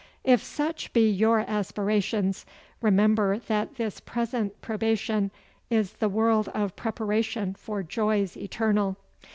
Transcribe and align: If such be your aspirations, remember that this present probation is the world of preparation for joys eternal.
If 0.23 0.41
such 0.43 0.93
be 0.93 1.07
your 1.11 1.41
aspirations, 1.41 2.43
remember 2.81 3.37
that 3.37 3.75
this 3.75 3.99
present 3.99 4.59
probation 4.59 5.29
is 5.69 5.93
the 5.93 6.09
world 6.09 6.47
of 6.55 6.75
preparation 6.75 7.53
for 7.53 7.83
joys 7.83 8.35
eternal. 8.35 8.97